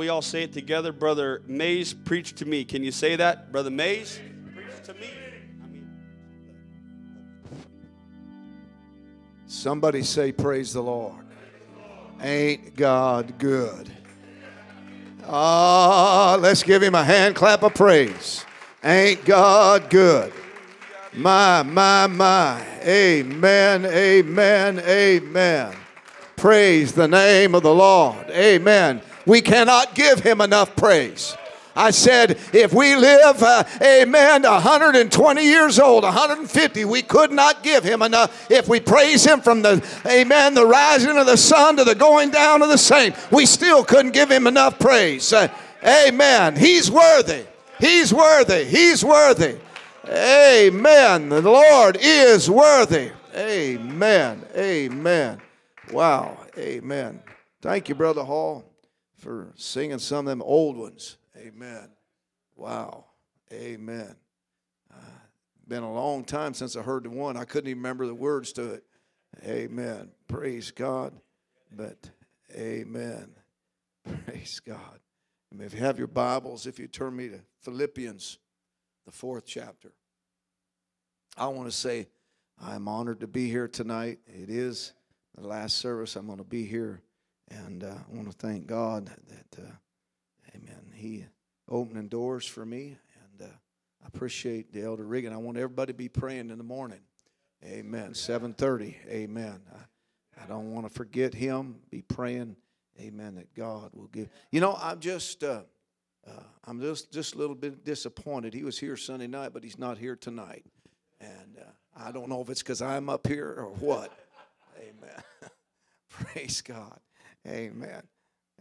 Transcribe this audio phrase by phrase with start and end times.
[0.00, 0.92] We all say it together.
[0.92, 2.64] Brother Mays, preach to me.
[2.64, 3.52] Can you say that?
[3.52, 4.18] Brother Mays,
[4.54, 5.10] preach to me.
[9.46, 11.22] Somebody say, Praise the Lord.
[12.22, 13.92] Ain't God good?
[15.26, 18.46] Ah, let's give him a hand clap of praise.
[18.82, 20.32] Ain't God good?
[21.12, 22.64] My, my, my.
[22.84, 25.76] Amen, amen, amen.
[26.36, 28.30] Praise the name of the Lord.
[28.30, 29.02] Amen.
[29.26, 31.36] We cannot give him enough praise.
[31.76, 37.84] I said, if we live, uh, amen, 120 years old, 150, we could not give
[37.84, 38.50] him enough.
[38.50, 42.30] If we praise him from the, amen, the rising of the sun to the going
[42.30, 45.32] down of the same, we still couldn't give him enough praise.
[45.32, 45.48] Uh,
[45.84, 46.56] amen.
[46.56, 47.44] He's worthy.
[47.78, 48.64] He's worthy.
[48.64, 49.58] He's worthy.
[50.08, 51.28] Amen.
[51.28, 53.10] The Lord is worthy.
[53.34, 54.44] Amen.
[54.56, 55.40] Amen.
[55.92, 56.36] Wow.
[56.58, 57.22] Amen.
[57.62, 58.64] Thank you, Brother Hall,
[59.20, 61.18] for singing some of them old ones.
[61.36, 61.90] Amen.
[62.56, 63.06] Wow.
[63.52, 64.16] Amen.
[64.92, 64.96] Uh,
[65.68, 67.36] been a long time since I heard the one.
[67.36, 68.84] I couldn't even remember the words to it.
[69.44, 70.10] Amen.
[70.26, 71.14] Praise God.
[71.70, 72.10] But
[72.54, 73.30] amen.
[74.24, 74.98] Praise God.
[75.52, 78.38] And if you have your Bibles, if you turn me to Philippians,
[79.06, 79.92] the fourth chapter,
[81.36, 82.08] I want to say
[82.60, 84.18] I'm honored to be here tonight.
[84.26, 84.92] It is
[85.36, 87.02] the last service I'm going to be here,
[87.50, 89.70] and uh, I want to thank God that, uh,
[90.54, 90.92] Amen.
[90.94, 91.24] He
[91.68, 93.52] opening doors for me, and uh,
[94.02, 95.32] I appreciate the elder Regan.
[95.32, 97.00] I want everybody to be praying in the morning.
[97.64, 98.12] Amen.
[98.12, 98.94] 7:30.
[99.08, 99.60] Amen.
[99.72, 101.76] I, I don't want to forget him.
[101.90, 102.56] Be praying.
[103.00, 103.36] Amen.
[103.36, 104.28] That God will give.
[104.50, 105.44] You know, I'm just.
[105.44, 105.62] Uh,
[106.26, 108.52] uh, I'm just just a little bit disappointed.
[108.52, 110.64] He was here Sunday night, but he's not here tonight,
[111.18, 114.12] and uh, I don't know if it's because I'm up here or what.
[114.78, 115.22] Amen.
[116.10, 117.00] Praise God.
[117.46, 118.02] Amen.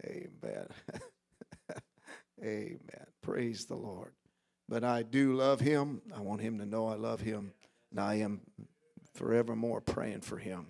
[0.05, 0.67] Amen.
[2.43, 3.07] Amen.
[3.21, 4.13] Praise the Lord.
[4.67, 6.01] But I do love him.
[6.15, 7.53] I want him to know I love him,
[7.91, 8.41] and I am
[9.13, 10.67] forevermore praying for him.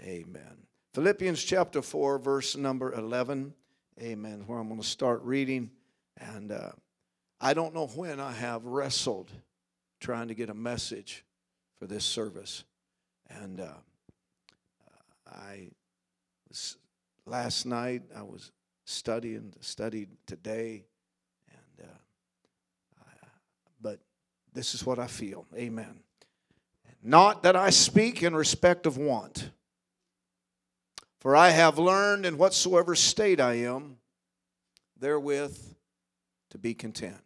[0.00, 0.66] Amen.
[0.94, 3.54] Philippians chapter 4, verse number 11.
[4.00, 4.44] Amen.
[4.46, 5.70] Where I'm going to start reading.
[6.16, 6.70] And uh,
[7.40, 9.30] I don't know when I have wrestled
[10.00, 11.24] trying to get a message
[11.78, 12.64] for this service.
[13.28, 13.74] And uh,
[15.26, 15.68] I
[16.48, 16.76] was,
[17.28, 18.50] last night I was
[18.84, 20.84] studying, studied today,
[21.50, 23.26] and uh, I,
[23.80, 24.00] but
[24.52, 25.46] this is what I feel.
[25.56, 26.00] Amen.
[27.02, 29.50] Not that I speak in respect of want,
[31.20, 33.98] for I have learned in whatsoever state I am,
[34.98, 35.56] therewith
[36.50, 37.22] to be content.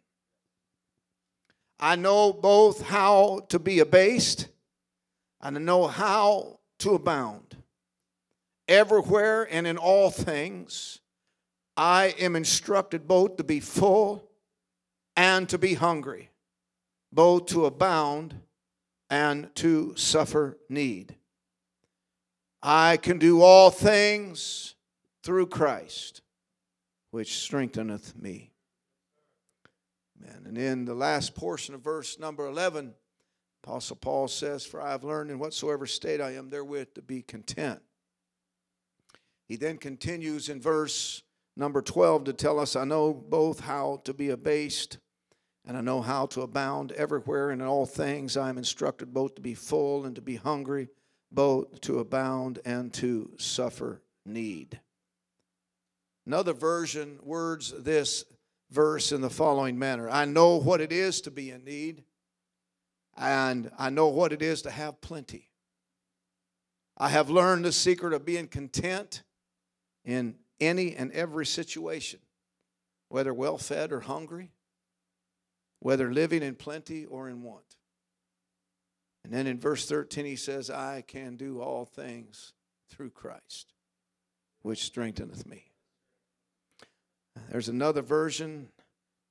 [1.79, 4.47] I know both how to be abased
[5.41, 7.57] and I know how to abound.
[8.67, 10.99] Everywhere and in all things,
[11.75, 14.29] I am instructed both to be full
[15.15, 16.29] and to be hungry,
[17.11, 18.35] both to abound
[19.09, 21.15] and to suffer need.
[22.61, 24.75] I can do all things
[25.23, 26.21] through Christ,
[27.11, 28.51] which strengtheneth me.
[30.21, 30.45] Amen.
[30.47, 32.93] And in the last portion of verse number 11,
[33.63, 37.21] Apostle Paul says, For I have learned in whatsoever state I am therewith to be
[37.21, 37.81] content.
[39.53, 41.21] He then continues in verse
[41.55, 44.97] number 12 to tell us, I know both how to be abased
[45.63, 48.35] and I know how to abound everywhere and in all things.
[48.35, 50.87] I am instructed both to be full and to be hungry,
[51.31, 54.79] both to abound and to suffer need.
[56.25, 58.25] Another version words this
[58.71, 62.03] verse in the following manner I know what it is to be in need,
[63.15, 65.51] and I know what it is to have plenty.
[66.97, 69.21] I have learned the secret of being content
[70.05, 72.19] in any and every situation,
[73.09, 74.51] whether well fed or hungry,
[75.79, 77.75] whether living in plenty or in want.
[79.23, 82.53] And then in verse 13, he says, I can do all things
[82.89, 83.73] through Christ,
[84.61, 85.71] which strengtheneth me.
[87.49, 88.69] There's another version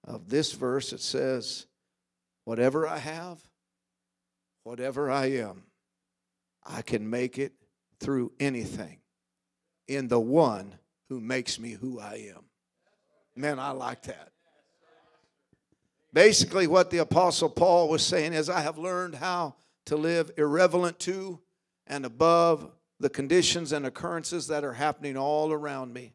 [0.05, 1.67] of this verse that says,
[2.45, 3.39] Whatever I have,
[4.65, 5.63] whatever I am,
[6.65, 7.53] I can make it
[8.01, 9.02] through anything
[9.89, 10.75] in the one
[11.09, 12.45] who makes me who I am.
[13.37, 14.33] Man, I like that.
[16.13, 19.55] Basically, what the Apostle Paul was saying is, I have learned how
[19.87, 21.41] to live irrelevant to
[21.87, 22.71] and above
[23.01, 26.15] the conditions and occurrences that are happening all around me.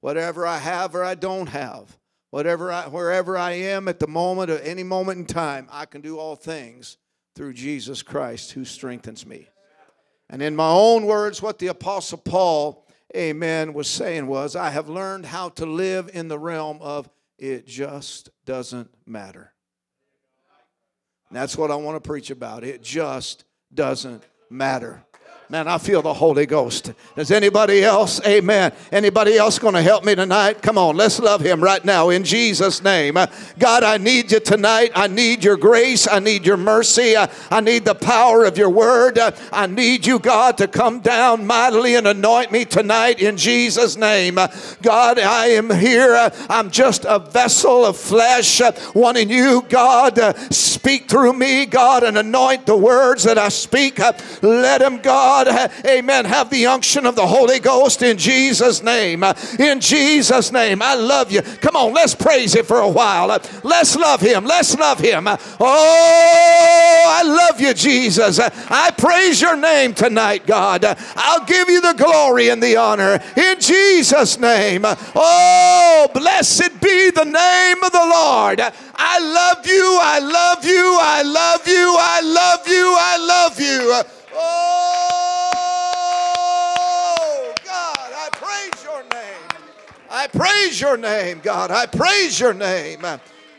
[0.00, 1.98] Whatever I have or I don't have,
[2.30, 6.00] whatever I, wherever I am at the moment or any moment in time, I can
[6.00, 6.96] do all things
[7.34, 9.48] through Jesus Christ who strengthens me.
[10.30, 12.86] And in my own words, what the Apostle Paul
[13.16, 17.66] amen, was saying was, I have learned how to live in the realm of it
[17.66, 19.52] just doesn't matter.
[21.28, 22.64] And that's what I want to preach about.
[22.64, 25.04] It just doesn't matter.
[25.50, 26.92] Man, I feel the Holy Ghost.
[27.16, 28.24] Does anybody else?
[28.24, 28.72] Amen.
[28.92, 30.62] Anybody else going to help me tonight?
[30.62, 33.16] Come on, let's love him right now in Jesus' name.
[33.16, 33.26] Uh,
[33.58, 34.92] God, I need you tonight.
[34.94, 36.06] I need your grace.
[36.06, 37.16] I need your mercy.
[37.16, 39.18] Uh, I need the power of your word.
[39.18, 43.96] Uh, I need you, God, to come down mightily and anoint me tonight in Jesus'
[43.96, 44.36] name.
[44.36, 46.30] God, I am here.
[46.48, 48.62] I'm just a vessel of flesh,
[48.94, 53.98] wanting you, God, to speak through me, God, and anoint the words that I speak.
[54.42, 59.24] Let them, God, God, amen, have the unction of the Holy Ghost in Jesus' name.
[59.58, 60.82] In Jesus' name.
[60.82, 61.42] I love you.
[61.42, 63.28] Come on, let's praise Him for a while.
[63.62, 64.44] Let's love Him.
[64.44, 65.26] Let's love Him.
[65.28, 68.38] Oh, I love you, Jesus.
[68.38, 70.84] I praise your name tonight, God.
[71.16, 74.82] I'll give you the glory and the honor in Jesus' name.
[74.84, 78.60] Oh, blessed be the name of the Lord.
[78.94, 79.98] I love you.
[80.00, 80.98] I love you.
[81.00, 81.96] I love you.
[81.98, 82.94] I love you.
[82.98, 84.19] I love you.
[84.32, 85.54] Oh,
[87.64, 89.48] God, I praise your name.
[90.10, 91.70] I praise your name, God.
[91.70, 93.04] I praise your name.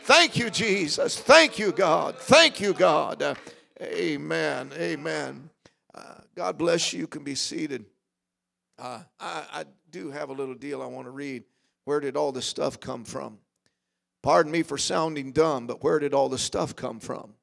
[0.04, 1.18] Thank you, Jesus.
[1.18, 2.18] Thank you, God.
[2.18, 3.36] Thank you, God.
[3.80, 4.70] Amen.
[4.76, 5.50] Amen.
[5.94, 7.00] Uh, God bless you.
[7.00, 7.84] You can be seated.
[8.78, 11.44] Uh, I, I do have a little deal I want to read.
[11.84, 13.38] Where did all this stuff come from?
[14.22, 17.34] Pardon me for sounding dumb, but where did all this stuff come from?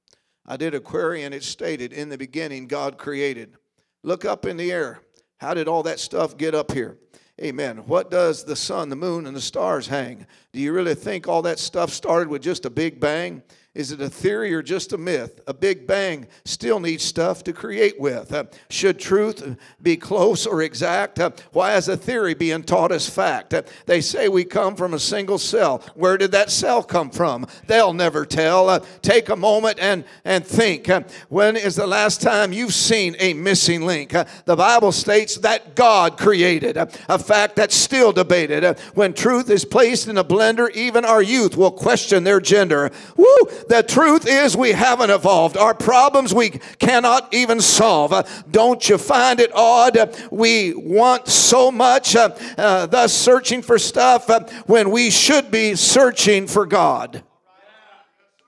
[0.49, 3.53] I did a query and it stated, In the beginning, God created.
[4.01, 5.01] Look up in the air.
[5.37, 6.97] How did all that stuff get up here?
[7.39, 7.77] Amen.
[7.85, 10.25] What does the sun, the moon, and the stars hang?
[10.51, 13.43] Do you really think all that stuff started with just a big bang?
[13.75, 15.42] Is it a theory or just a myth?
[15.45, 18.33] A big bang still needs stuff to create with.
[18.33, 21.19] Uh, should truth be close or exact?
[21.19, 23.54] Uh, why is a theory being taught as fact?
[23.54, 25.83] Uh, they say we come from a single cell.
[25.94, 27.45] Where did that cell come from?
[27.68, 28.69] They'll never tell.
[28.69, 30.89] Uh, take a moment and, and think.
[30.89, 34.16] Uh, when is the last time you've seen a missing link?
[34.16, 38.80] Uh, the Bible states that God created, a fact that's still debated.
[38.95, 42.89] when truth is placed in a blender, even our youth will question their gender.
[43.16, 43.38] Woo!
[43.67, 45.57] The truth is, we haven't evolved.
[45.57, 48.13] Our problems we cannot even solve.
[48.13, 49.97] Uh, don't you find it odd?
[49.97, 55.51] Uh, we want so much, uh, uh, thus searching for stuff uh, when we should
[55.51, 57.23] be searching for God.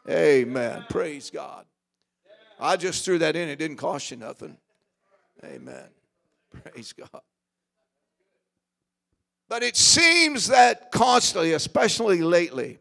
[0.09, 0.85] Amen.
[0.89, 1.65] Praise God.
[2.59, 3.49] I just threw that in.
[3.49, 4.57] It didn't cost you nothing.
[5.43, 5.85] Amen.
[6.51, 7.21] Praise God.
[9.49, 12.79] But it seems that constantly, especially lately,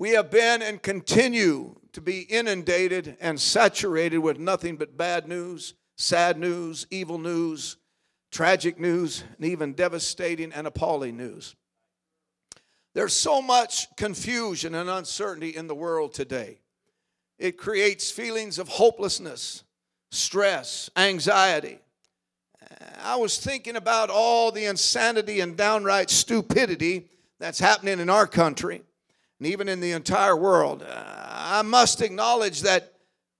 [0.00, 5.74] we have been and continue to be inundated and saturated with nothing but bad news,
[5.98, 7.76] sad news, evil news,
[8.32, 11.54] tragic news, and even devastating and appalling news.
[12.94, 16.60] There's so much confusion and uncertainty in the world today.
[17.38, 19.64] It creates feelings of hopelessness,
[20.12, 21.78] stress, anxiety.
[23.02, 28.80] I was thinking about all the insanity and downright stupidity that's happening in our country
[29.40, 30.82] and even in the entire world.
[30.82, 32.92] Uh, I must acknowledge that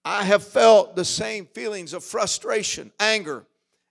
[0.04, 3.44] I have felt the same feelings of frustration, anger,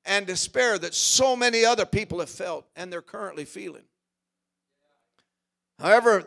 [0.06, 3.84] and despair that so many other people have felt and they're currently feeling.
[5.78, 6.26] However,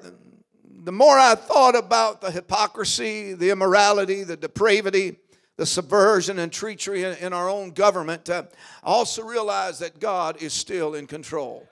[0.84, 5.16] the more I thought about the hypocrisy, the immorality, the depravity,
[5.56, 8.44] the subversion and treachery in our own government, uh,
[8.84, 11.68] I also realized that God is still in control.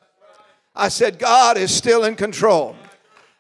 [0.75, 2.77] I said, God is still in control.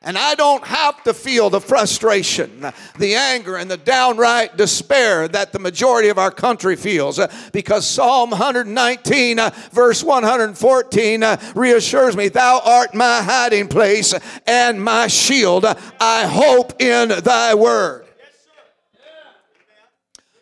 [0.03, 2.65] And I don't have to feel the frustration,
[2.99, 7.87] the anger, and the downright despair that the majority of our country feels uh, because
[7.87, 14.15] Psalm 119, uh, verse 114, uh, reassures me, Thou art my hiding place
[14.47, 15.67] and my shield.
[15.67, 18.10] I hope in thy word.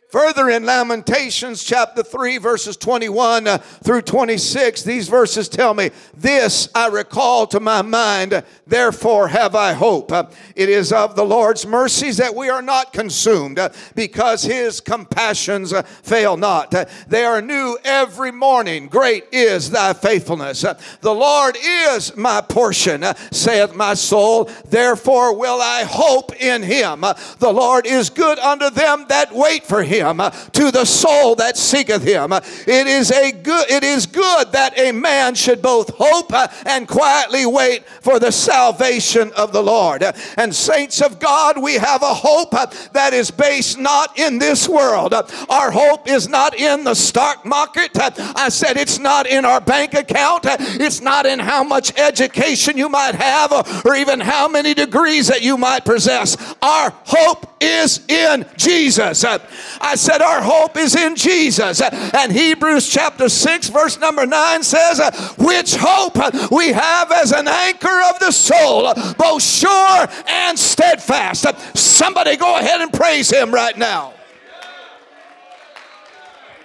[0.09, 6.71] Further in Lamentations chapter 3, verses 21 uh, through 26, these verses tell me, This
[6.75, 10.11] I recall to my mind, therefore have I hope.
[10.11, 10.25] Uh,
[10.57, 15.75] it is of the Lord's mercies that we are not consumed, uh, because his compassions
[16.03, 16.71] fail not.
[17.07, 18.89] They are new every morning.
[18.89, 20.63] Great is thy faithfulness.
[21.03, 24.51] The Lord is my portion, saith my soul.
[24.71, 27.03] Therefore will I hope in him.
[27.03, 31.35] the Lord is good unto them that wait for him him uh, to the soul
[31.37, 32.33] that seeketh him.
[32.33, 36.87] It is a good it is good that a man should both hope uh, and
[36.87, 40.03] quietly wait for the salvation of the Lord.
[40.37, 44.69] And saints of God, we have a hope uh, that is based not in this
[44.69, 45.15] world.
[45.49, 47.91] Our hope is not in the stock market.
[47.99, 50.45] I said it's not in our bank account.
[50.47, 53.53] It's not in how much education you might have
[53.85, 56.37] or even how many degrees that you might possess.
[56.63, 59.25] Our hope is in Jesus.
[59.25, 59.39] Uh,
[59.81, 61.81] I said our hope is in Jesus.
[61.81, 66.17] Uh, And Hebrews chapter 6 verse number 9 says, uh, which hope
[66.51, 71.47] we have as an anchor of the soul, both sure and steadfast.
[71.77, 74.15] Somebody go ahead and praise him right now.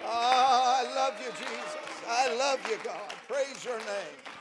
[0.05, 1.77] Ah, I love you, Jesus.
[2.07, 3.13] I love you, God.
[3.27, 4.32] Praise your name.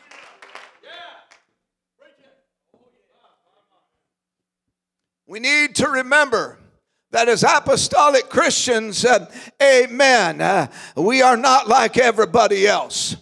[5.32, 6.58] We need to remember
[7.10, 13.16] that as apostolic Christians, uh, amen, uh, we are not like everybody else.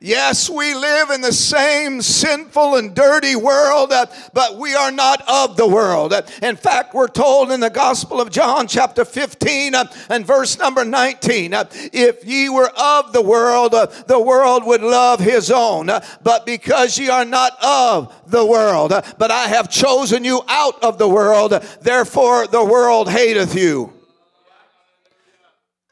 [0.00, 3.92] Yes, we live in the same sinful and dirty world,
[4.32, 6.14] but we are not of the world.
[6.40, 10.84] In fact, we're told in the Gospel of John, chapter 15, uh, and verse number
[10.84, 15.86] 19 uh, if ye were of the world, uh, the world would love his own.
[15.86, 20.98] But because ye are not of the world, but I have chosen you out of
[20.98, 21.50] the world,
[21.80, 23.97] therefore the world hateth you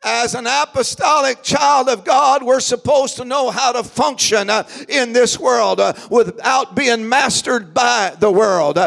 [0.06, 5.12] as an apostolic child of God, we're supposed to know how to function uh, in
[5.12, 8.78] this world uh, without being mastered by the world.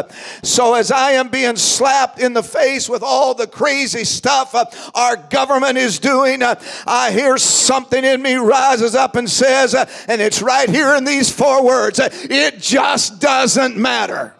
[0.42, 4.64] So, as I am being slapped in the face with all the crazy stuff uh,
[4.94, 9.74] our government is doing, I hear something in me rises up and says,
[10.08, 14.34] and it's right here in these four words it just doesn't matter.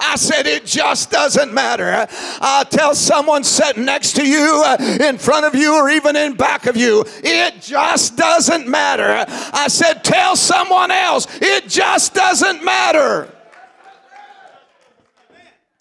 [0.00, 2.06] I said, it just doesn't matter.
[2.40, 6.34] I tell someone sitting next to you, uh, in front of you, or even in
[6.34, 9.24] back of you, it just doesn't matter.
[9.28, 13.28] I said, tell someone else, it just doesn't matter.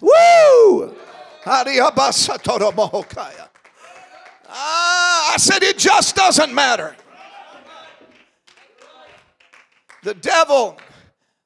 [0.02, 0.96] Woo!
[4.50, 6.96] Ah, I said, it just doesn't matter.
[10.04, 10.78] The devil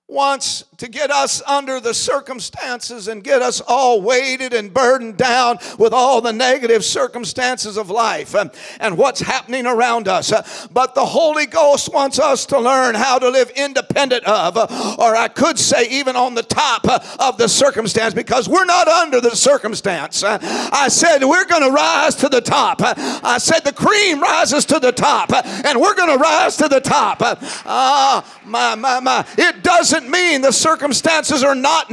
[0.07, 5.57] wants to get us under the circumstances and get us all weighted and burdened down
[5.79, 10.31] with all the negative circumstances of life and, and what's happening around us.
[10.31, 14.95] Uh, But the Holy Ghost wants us to learn how to live independent of, uh,
[14.99, 18.87] or I could say, even on the top uh, of the circumstance, because we're not
[18.87, 20.23] under the circumstance.
[20.23, 22.77] I said, we're going to rise to the top.
[22.81, 26.81] I said, the cream rises to the top, and we're going to rise to the
[26.81, 27.21] top.
[27.21, 29.25] Ah, my, my, my.
[29.37, 31.89] It doesn't mean the circumstances are not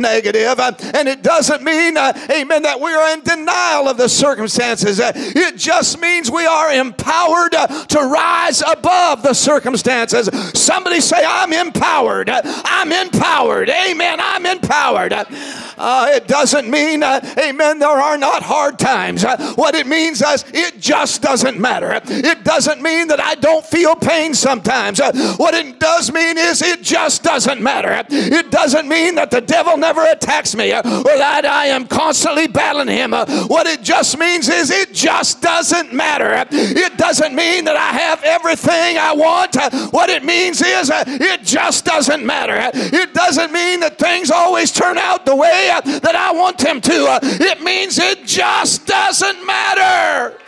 [0.58, 5.00] uh, and it doesn't mean, uh, amen, that we are in denial of the circumstances.
[5.00, 10.28] Uh, It just means we are empowered to rise above the circumstances.
[10.58, 12.30] Somebody say, I'm empowered.
[12.30, 13.70] I'm empowered.
[13.70, 14.18] Amen.
[14.20, 15.12] I'm empowered.
[15.12, 19.24] Uh, it doesn't mean, uh, amen, there are not hard times.
[19.24, 22.00] Uh, what it means is it just doesn't matter.
[22.04, 25.00] It doesn't mean that I don't feel pain sometimes.
[25.36, 27.91] What it does mean is it just doesn't matter.
[28.08, 32.46] It doesn't mean that the devil never attacks me uh, or that I am constantly
[32.46, 33.12] battling him.
[33.14, 36.46] Uh, What it just means is it just doesn't matter.
[36.50, 39.56] It doesn't mean that I have everything I want.
[39.56, 42.70] Uh, What it means is it just doesn't matter.
[42.74, 47.18] It doesn't mean that things always turn out the way that I want them to.
[47.22, 50.38] It means it just doesn't matter.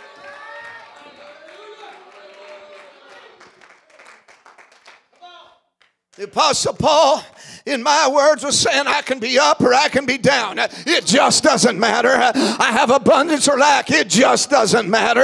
[6.17, 7.23] The Apostle Paul,
[7.65, 10.59] in my words, was saying, I can be up or I can be down.
[10.59, 12.09] It just doesn't matter.
[12.11, 13.89] I have abundance or lack.
[13.89, 15.23] It just doesn't matter.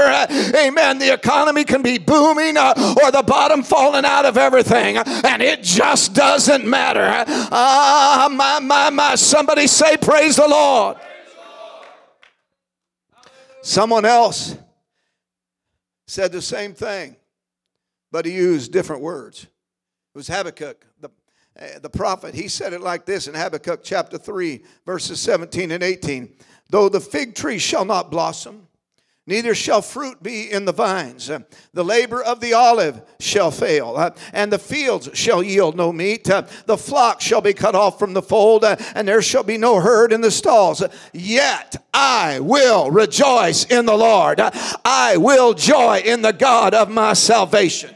[0.57, 0.98] Amen.
[0.98, 5.62] The economy can be booming uh, or the bottom falling out of everything, and it
[5.62, 7.05] just doesn't matter.
[7.51, 9.15] Ah, my, my, my.
[9.15, 10.98] Somebody say, Praise the Lord.
[13.62, 14.55] Someone else
[16.07, 17.15] said the same thing,
[18.12, 19.43] but he used different words.
[19.43, 21.10] It was Habakkuk, the,
[21.82, 22.34] the prophet.
[22.34, 26.34] He said it like this in Habakkuk chapter 3, verses 17 and 18.
[26.70, 28.68] Though the fig tree shall not blossom,
[29.27, 31.30] neither shall fruit be in the vines,
[31.74, 36.30] the labor of the olive shall fail, uh, and the fields shall yield no meat.
[36.30, 39.58] uh, the flock shall be cut off from the fold, uh, and there shall be
[39.58, 40.84] no herd in the stalls.
[41.13, 44.39] Yet I will rejoice in the Lord.
[44.86, 47.96] I will joy in the God of my salvation.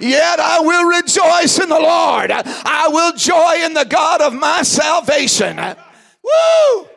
[0.00, 2.30] Yet I will rejoice in the Lord.
[2.30, 5.56] I will joy in the God of my salvation.
[5.56, 6.88] Woo!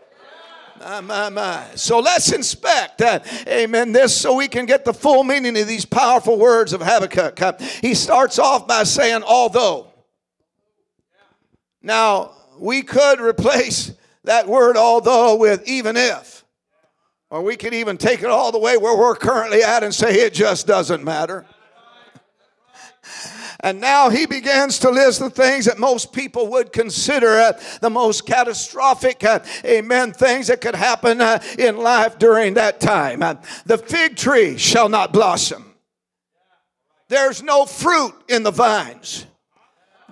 [0.79, 1.65] My, my, my.
[1.75, 5.83] So let's inspect, uh, amen, this so we can get the full meaning of these
[5.83, 7.41] powerful words of Habakkuk.
[7.41, 9.88] Uh, he starts off by saying, although.
[11.81, 16.45] Now, we could replace that word although with even if.
[17.29, 20.15] Or we could even take it all the way where we're currently at and say
[20.21, 21.45] it just doesn't matter.
[23.62, 27.89] And now he begins to list the things that most people would consider uh, the
[27.89, 33.22] most catastrophic, uh, amen, things that could happen uh, in life during that time.
[33.22, 33.36] Uh,
[33.66, 35.74] the fig tree shall not blossom,
[37.10, 39.25] there's no fruit in the vines.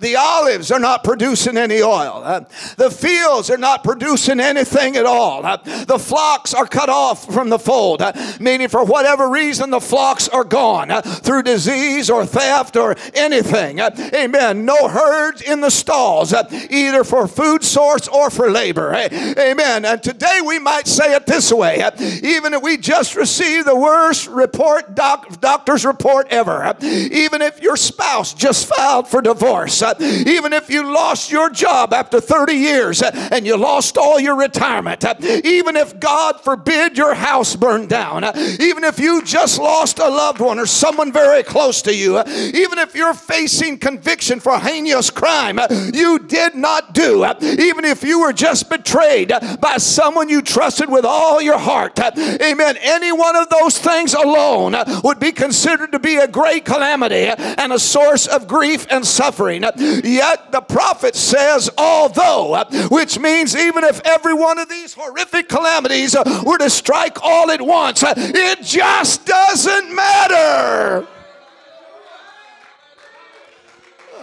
[0.00, 2.22] The olives are not producing any oil.
[2.24, 2.40] Uh,
[2.76, 5.44] the fields are not producing anything at all.
[5.44, 9.80] Uh, the flocks are cut off from the fold, uh, meaning for whatever reason the
[9.80, 13.80] flocks are gone uh, through disease or theft or anything.
[13.80, 14.64] Uh, amen.
[14.64, 18.94] No herds in the stalls, uh, either for food source or for labor.
[18.94, 19.84] amen.
[19.84, 21.78] And today we might say it this way
[22.22, 27.76] even if we just received the worst report, doc, doctor's report ever, even if your
[27.76, 33.28] spouse just filed for divorce even if you lost your job after 30 years uh,
[33.32, 38.24] and you lost all your retirement, uh, even if God forbid your house burned down,
[38.24, 42.18] uh, even if you just lost a loved one or someone very close to you,
[42.18, 45.58] even if you're facing conviction for heinous crime
[45.92, 51.04] you did not do, even if you were just betrayed by someone you trusted with
[51.04, 56.16] all your heart, amen, any one of those things alone would be considered to be
[56.16, 59.62] a great calamity and a source of grief and suffering.
[59.78, 66.16] Yet the prophet says, although, which means even if every one of these horrific calamities
[66.44, 71.06] were to strike all at once, it just doesn't matter.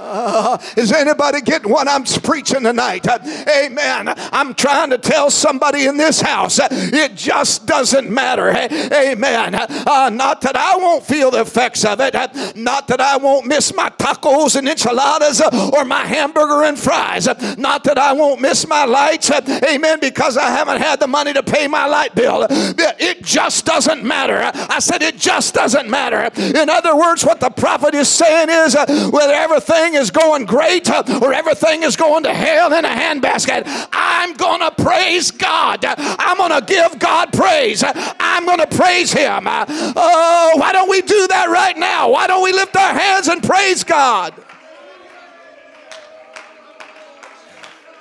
[0.06, 3.08] Uh, is anybody getting what I'm preaching tonight?
[3.08, 3.18] Uh,
[3.66, 4.14] amen.
[4.16, 8.50] I'm trying to tell somebody in this house uh, it just doesn't matter.
[8.50, 9.56] Amen.
[9.56, 12.14] Uh, not that I won't feel the effects of it.
[12.14, 16.78] Uh, not that I won't miss my tacos and enchiladas uh, or my hamburger and
[16.78, 17.26] fries.
[17.58, 19.32] Not that I won't miss my lights.
[19.32, 20.00] Amen.
[20.00, 22.46] Because I haven't had the money to pay my light bill.
[22.50, 24.52] It just doesn't matter.
[24.70, 26.30] I said it just doesn't matter.
[26.40, 28.76] In other words, what the prophet is saying is
[29.12, 33.64] whether everything is going great uh, or everything is going to hell in a handbasket,
[33.92, 35.84] I'm going to praise God.
[35.86, 37.84] I'm going to give God praise.
[37.86, 39.46] I'm going to praise Him.
[39.48, 42.12] Oh, why don't we do that right now?
[42.12, 44.34] Why don't we lift our hands and praise God?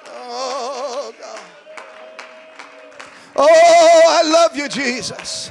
[0.07, 1.41] Oh, God.
[3.37, 5.51] Oh, I love you, Jesus.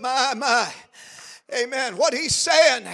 [0.00, 0.72] My, my.
[1.52, 1.96] Amen.
[1.96, 2.86] What he's saying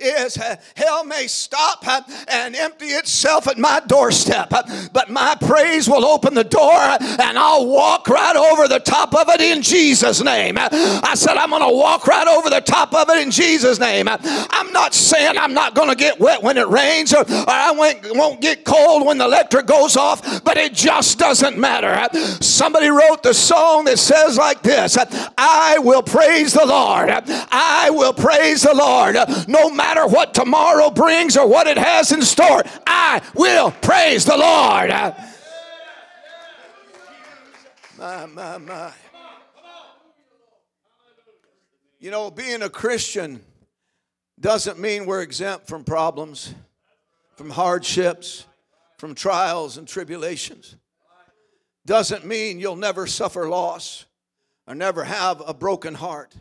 [0.00, 5.36] is uh, hell may stop uh, and empty itself at my doorstep, uh, but my
[5.40, 9.40] praise will open the door uh, and I'll walk right over the top of it
[9.40, 10.56] in Jesus' name.
[10.56, 13.78] Uh, I said, I'm going to walk right over the top of it in Jesus'
[13.78, 14.08] name.
[14.08, 17.72] Uh, I'm not saying I'm not going to get wet when it rains or, I
[17.72, 22.08] won't, won't get cold when the electric goes off, but it just doesn't matter.
[22.42, 24.96] Somebody wrote the song that says like this
[25.36, 27.10] I will praise the Lord.
[27.10, 29.16] I will praise the Lord
[29.48, 34.24] no matter matter what tomorrow brings or what it has in store, I will praise
[34.24, 34.90] the Lord.
[37.98, 38.92] My, my, my.
[41.98, 43.42] You know, being a Christian
[44.38, 46.54] doesn't mean we're exempt from problems,
[47.34, 48.46] from hardships,
[48.96, 50.76] from trials and tribulations.
[51.84, 54.06] Doesn't mean you'll never suffer loss
[54.68, 56.32] or never have a broken heart.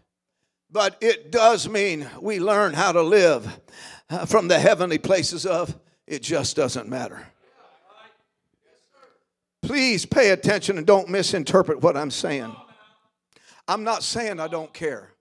[0.71, 3.60] But it does mean we learn how to live
[4.10, 7.27] uh, from the heavenly places of it just doesn't matter.
[9.62, 12.55] Please pay attention and don't misinterpret what I'm saying.
[13.67, 15.12] I'm not saying I don't care.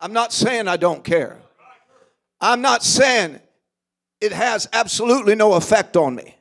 [0.00, 1.38] I'm not saying I don't care.
[2.40, 3.40] I'm not saying
[4.20, 6.36] it has absolutely no effect on me.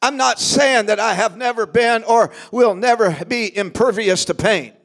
[0.00, 4.75] I'm not saying that I have never been or will never be impervious to pain.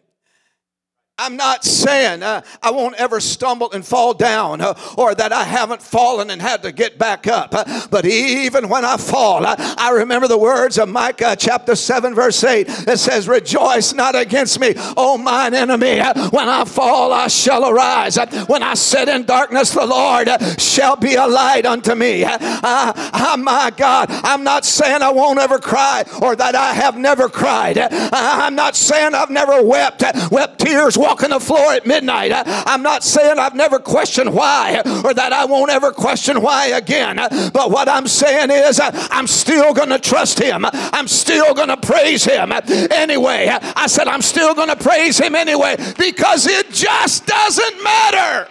[1.22, 5.44] I'm not saying uh, I won't ever stumble and fall down uh, or that I
[5.44, 7.54] haven't fallen and had to get back up.
[7.54, 12.16] Uh, but even when I fall, uh, I remember the words of Micah chapter 7,
[12.16, 16.00] verse 8 that says, Rejoice not against me, O mine enemy.
[16.00, 18.18] Uh, when I fall, I shall arise.
[18.18, 20.28] Uh, when I sit in darkness, the Lord
[20.60, 22.24] shall be a light unto me.
[22.26, 27.30] Uh, my God, I'm not saying I won't ever cry or that I have never
[27.30, 27.78] cried.
[27.78, 32.32] I'm not saying I've never wept, wept tears walking the floor at midnight.
[32.34, 37.17] I'm not saying I've never questioned why or that I won't ever question why again.
[37.17, 40.65] But what I'm saying is, I'm still going to trust Him.
[40.71, 43.50] I'm still going to praise Him anyway.
[43.50, 48.50] I said, I'm still going to praise Him anyway because it just doesn't matter.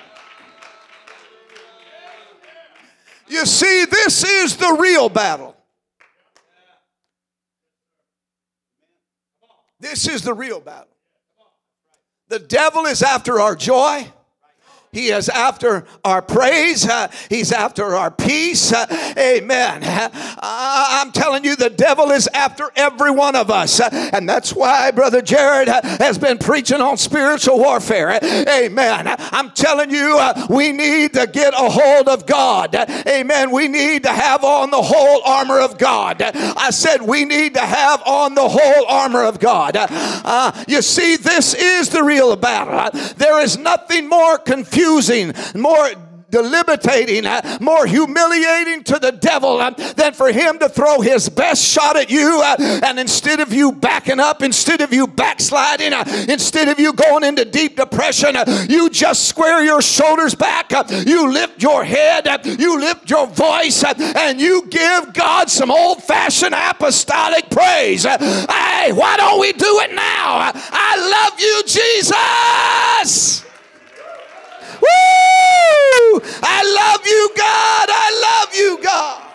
[3.27, 5.57] You see, this is the real battle.
[9.79, 10.90] This is the real battle.
[12.31, 14.07] The devil is after our joy.
[14.93, 16.85] He is after our praise.
[16.85, 18.73] Uh, he's after our peace.
[18.73, 19.85] Uh, amen.
[19.85, 20.11] Uh,
[20.43, 23.79] I'm telling you, the devil is after every one of us.
[23.79, 28.11] Uh, and that's why Brother Jared uh, has been preaching on spiritual warfare.
[28.11, 29.15] Uh, amen.
[29.31, 32.75] I'm telling you, we need to get a hold of God.
[32.75, 33.53] Amen.
[33.53, 36.21] We need to have on the whole armor of God.
[36.21, 39.77] I said we need to have on the whole armor of God.
[40.67, 42.91] you see, this is the real battle.
[43.19, 45.91] there is nothing more confusing confusing, more
[46.31, 51.65] debilitating, uh, more humiliating to the devil uh, than for him to throw his best
[51.65, 52.41] shot at you.
[52.43, 56.93] Uh, and instead of you backing up, instead of you backsliding, uh, instead of you
[56.93, 61.85] going into deep depression, uh, you just square your shoulders back, uh, you lift your
[61.85, 68.05] head, you lift your voice, and you give God some old fashioned apostolic praise.
[68.05, 70.53] Hey, why don't we do it now?
[70.55, 73.50] I love you, Jesus.
[74.81, 76.21] Woo!
[76.43, 77.89] I love you, God.
[77.91, 79.27] I love you, God.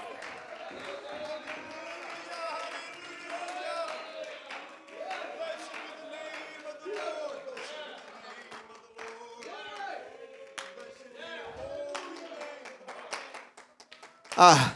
[14.38, 14.74] I,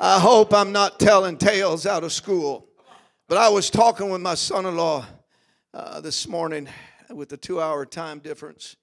[0.00, 2.68] I hope I'm not telling tales out of school,
[3.28, 5.04] but I was talking with my son in law
[5.74, 6.68] uh, this morning
[7.10, 8.76] with the two hour time difference.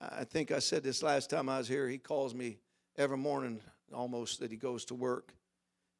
[0.00, 1.86] I think I said this last time I was here.
[1.88, 2.58] He calls me
[2.96, 3.60] every morning
[3.92, 5.34] almost that he goes to work.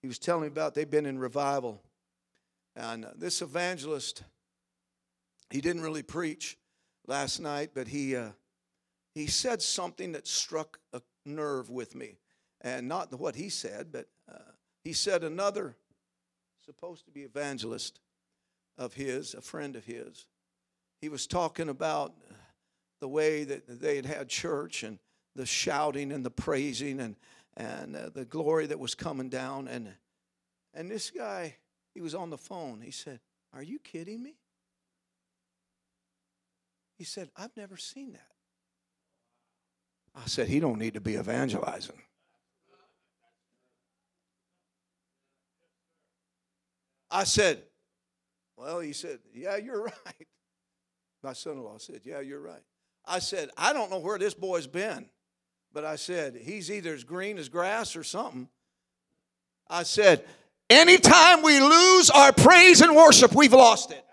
[0.01, 1.83] He was telling me about they've been in revival.
[2.75, 4.23] And this evangelist,
[5.51, 6.57] he didn't really preach
[7.07, 8.31] last night, but he, uh,
[9.15, 12.17] he said something that struck a nerve with me.
[12.63, 14.39] And not what he said, but uh,
[14.83, 15.77] he said another
[16.65, 18.01] supposed to be evangelist
[18.79, 20.27] of his, a friend of his.
[21.01, 22.15] He was talking about
[23.01, 24.99] the way that they had had church and
[25.35, 27.17] the shouting and the praising and,
[27.57, 29.69] and uh, the glory that was coming down.
[29.69, 29.93] And,
[30.75, 31.57] and this guy,
[31.95, 32.81] he was on the phone.
[32.81, 33.21] He said,
[33.55, 34.35] Are you kidding me?
[36.99, 38.21] He said, I've never seen that.
[40.15, 42.03] I said, He don't need to be evangelizing.
[47.11, 47.63] I said,
[48.57, 50.27] Well, he said, Yeah, you're right.
[51.23, 52.63] My son in law said, Yeah, you're right.
[53.11, 55.07] I said, I don't know where this boy's been,
[55.73, 58.49] but I said, he's either as green as grass or something.
[59.69, 60.25] I said,
[60.71, 64.05] anytime we lose our praise and worship, we've lost it.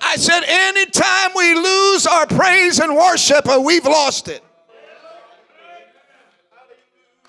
[0.00, 4.42] I said, anytime we lose our praise and worship, we've lost it.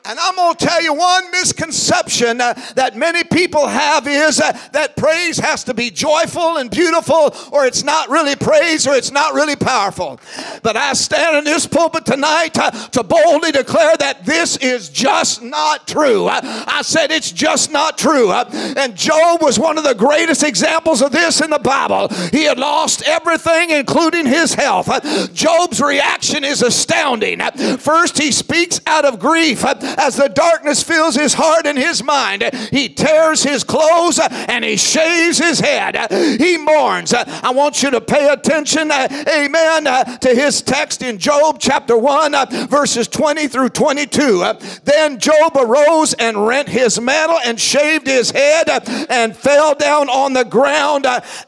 [0.09, 4.57] And I'm going to tell you one misconception uh, that many people have is uh,
[4.71, 9.11] that praise has to be joyful and beautiful, or it's not really praise, or it's
[9.11, 10.19] not really powerful.
[10.63, 15.43] But I stand in this pulpit tonight uh, to boldly declare that this is just
[15.43, 16.27] not true.
[16.27, 18.31] I said it's just not true.
[18.31, 22.07] Uh, and Job was one of the greatest examples of this in the Bible.
[22.31, 24.89] He had lost everything, including his health.
[24.89, 27.41] Uh, Job's reaction is astounding.
[27.41, 29.63] Uh, first, he speaks out of grief
[29.99, 34.77] as the darkness fills his heart and his mind, he tears his clothes and he
[34.77, 36.11] shaves his head.
[36.39, 37.13] He mourns.
[37.13, 41.97] I want you to pay attention, uh, amen, uh, to his text in Job chapter
[41.97, 44.53] 1, uh, verses 20 through 22.
[44.83, 48.69] Then Job arose and rent his mantle and shaved his head
[49.09, 51.05] and fell down on the ground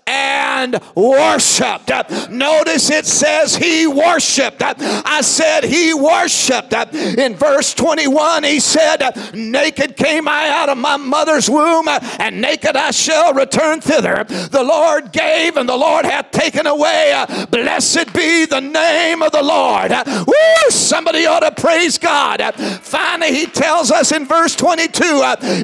[0.07, 1.89] and worshiped.
[2.29, 4.61] Notice it says he worshiped.
[4.61, 6.73] I said he worshiped.
[6.93, 9.00] In verse 21, he said,
[9.34, 14.24] Naked came I out of my mother's womb, and naked I shall return thither.
[14.24, 17.26] The Lord gave, and the Lord hath taken away.
[17.50, 19.91] Blessed be the name of the Lord.
[20.28, 20.70] Woo!
[20.70, 22.41] Somebody ought to praise God.
[22.82, 25.04] Finally, he tells us in verse 22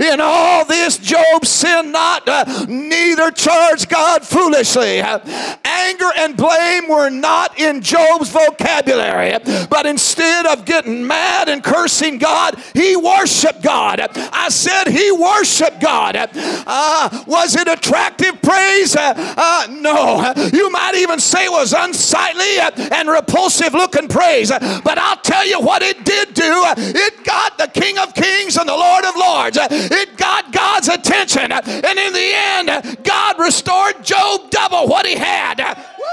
[0.02, 2.28] In all this, Job sinned not,
[2.68, 5.02] neither charged God foolishly.
[5.02, 9.38] Anger and blame were not in Job's vocabulary,
[9.70, 14.00] but instead of getting mad and cursing God, he worshiped God.
[14.00, 16.16] I said he worshiped God.
[16.16, 18.96] Uh, was it attractive praise?
[18.96, 20.34] Uh, uh, no.
[20.54, 22.60] You might even say it was unsightly
[22.92, 26.64] and repulsive looking praise, but I'll tell you what it did do.
[26.78, 29.58] It got the King of Kings and the Lord of Lords.
[29.62, 31.52] It got God's attention.
[31.52, 35.60] And in the end, God restored Job double what he had.
[35.60, 36.06] Woo!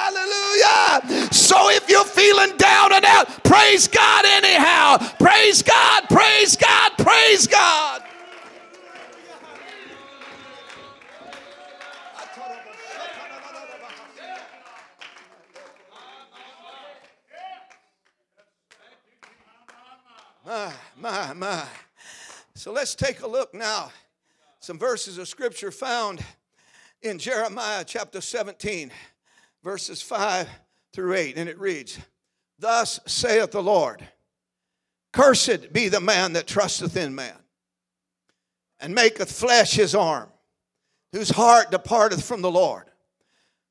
[0.00, 1.28] Hallelujah.
[1.32, 4.49] So if you're feeling down and out, praise God anyhow.
[5.18, 8.02] Praise God, praise God, praise God.
[20.44, 21.64] My, my, my.
[22.54, 23.92] So let's take a look now.
[24.58, 26.24] Some verses of scripture found
[27.02, 28.90] in Jeremiah chapter 17,
[29.62, 30.48] verses 5
[30.92, 31.36] through 8.
[31.36, 31.98] And it reads
[32.58, 34.06] Thus saith the Lord,
[35.12, 37.36] Cursed be the man that trusteth in man,
[38.78, 40.28] and maketh flesh his arm,
[41.12, 42.84] whose heart departeth from the Lord.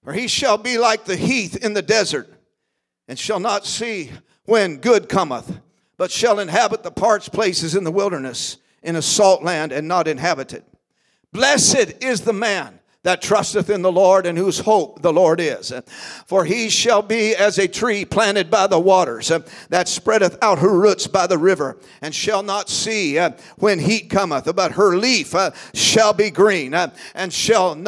[0.04, 2.30] For he shall be like the heath in the desert,
[3.08, 4.12] and shall not see
[4.46, 5.60] when good cometh,
[5.98, 10.08] but shall inhabit the parched places in the wilderness, in a salt land, and not
[10.08, 10.64] inhabited.
[11.32, 15.72] Blessed is the man that trusteth in the Lord and whose hope the Lord is.
[16.26, 19.32] For he shall be as a tree planted by the waters
[19.70, 24.10] that spreadeth out her roots by the river and shall not see uh, when heat
[24.10, 27.82] cometh, but her leaf uh, shall be green uh, and shall,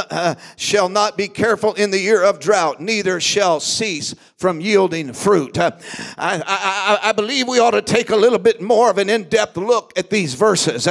[0.56, 5.60] shall not be careful in the year of drought, neither shall cease from yielding fruit.
[5.60, 5.71] I,
[6.17, 9.56] I, I, believe we ought to take a little bit more of an in depth
[9.56, 10.88] look at these verses.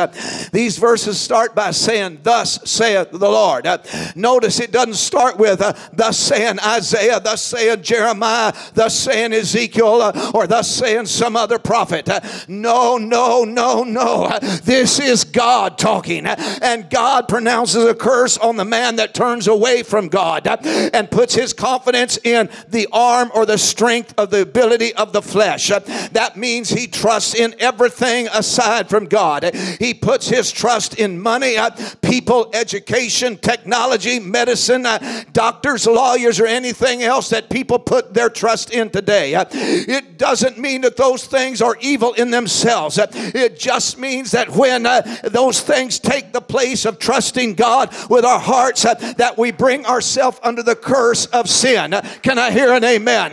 [0.52, 3.66] these verses start by saying, Thus saith the Lord.
[4.14, 10.00] Notice it doesn't start with uh, thus saying Isaiah, thus saying Jeremiah, thus saying Ezekiel,
[10.00, 12.08] uh, or thus saying some other prophet.
[12.08, 14.38] Uh, no, no, no, no.
[14.62, 16.24] This is God talking.
[16.26, 21.34] And God pronounces a curse on the man that turns away from God and puts
[21.34, 25.68] his confidence in the arm or the strength of the ability of the flesh.
[25.68, 29.54] That means he trusts in everything aside from God.
[29.78, 31.56] He puts his trust in money,
[32.02, 38.72] people, education, technology medicine, uh, doctors, lawyers, or anything else that people put their trust
[38.72, 39.34] in today.
[39.34, 42.98] Uh, it doesn't mean that those things are evil in themselves.
[42.98, 47.94] Uh, it just means that when uh, those things take the place of trusting God
[48.10, 51.94] with our hearts, uh, that we bring ourselves under the curse of sin.
[51.94, 53.29] Uh, can I hear an amen?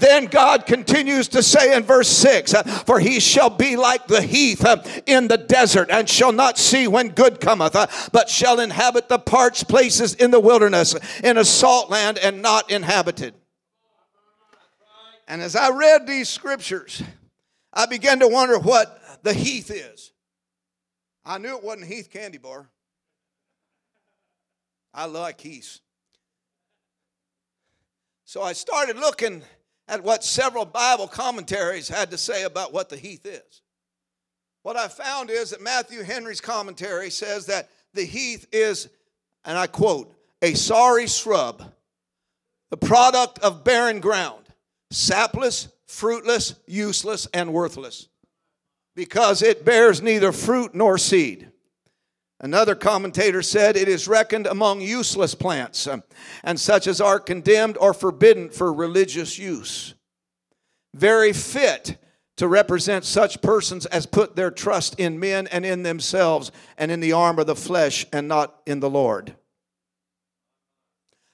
[0.00, 2.52] Then God continues to say in verse 6
[2.84, 4.64] For he shall be like the heath
[5.06, 7.74] in the desert, and shall not see when good cometh,
[8.12, 12.70] but shall inhabit the parched places in the wilderness, in a salt land and not
[12.70, 13.34] inhabited.
[15.26, 17.02] And as I read these scriptures,
[17.72, 20.12] I began to wonder what the heath is.
[21.24, 22.70] I knew it wasn't Heath candy bar.
[24.94, 25.80] I like Heath.
[28.28, 29.42] So I started looking
[29.88, 33.62] at what several Bible commentaries had to say about what the heath is.
[34.64, 38.90] What I found is that Matthew Henry's commentary says that the heath is
[39.46, 41.72] and I quote, a sorry shrub,
[42.68, 44.44] the product of barren ground,
[44.90, 48.08] sapless, fruitless, useless, and worthless,
[48.94, 51.47] because it bears neither fruit nor seed.
[52.40, 55.98] Another commentator said it is reckoned among useless plants, uh,
[56.44, 59.94] and such as are condemned or forbidden for religious use.
[60.94, 61.98] Very fit
[62.36, 67.00] to represent such persons as put their trust in men and in themselves and in
[67.00, 69.34] the arm of the flesh and not in the Lord.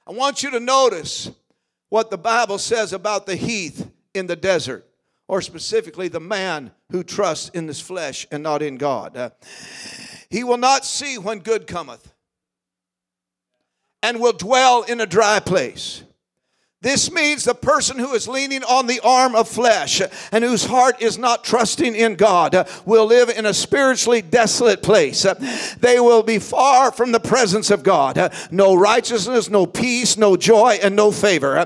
[0.06, 1.30] I want you to notice
[1.90, 4.86] what the Bible says about the heath in the desert,
[5.28, 9.16] or specifically the man who trusts in his flesh and not in God.
[9.16, 9.30] Uh,
[10.34, 12.12] he will not see when good cometh,
[14.02, 16.02] and will dwell in a dry place.
[16.84, 21.00] This means the person who is leaning on the arm of flesh and whose heart
[21.00, 25.24] is not trusting in God will live in a spiritually desolate place.
[25.80, 28.30] They will be far from the presence of God.
[28.50, 31.56] No righteousness, no peace, no joy, and no favor.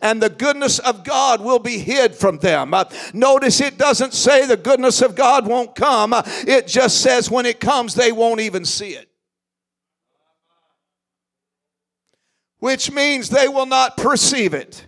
[0.00, 2.72] And the goodness of God will be hid from them.
[3.12, 6.14] Notice it doesn't say the goodness of God won't come,
[6.46, 9.07] it just says when it comes, they won't even see it.
[12.58, 14.84] Which means they will not perceive it.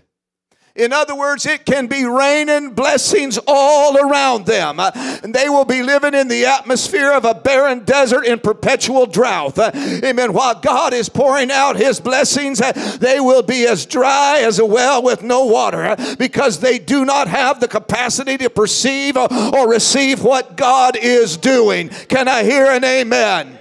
[0.76, 4.78] In other words, it can be raining blessings all around them.
[4.78, 4.90] Uh,
[5.22, 9.58] and they will be living in the atmosphere of a barren desert in perpetual drought.
[9.58, 10.32] Uh, amen.
[10.32, 14.64] While God is pouring out his blessings, uh, they will be as dry as a
[14.64, 20.22] well with no water because they do not have the capacity to perceive or receive
[20.22, 21.88] what God is doing.
[21.88, 23.59] Can I hear an amen?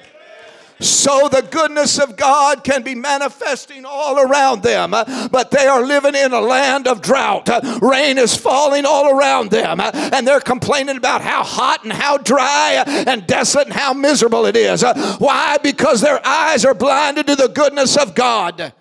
[0.80, 4.92] So the goodness of God can be manifesting all around them.
[4.92, 7.50] But they are living in a land of drought.
[7.82, 12.84] Rain is falling all around them, and they're complaining about how hot and how dry
[12.88, 14.84] and desolate and how miserable it is.
[15.18, 15.58] Why?
[15.62, 18.74] Because their eyes are blinded to the goodness of God.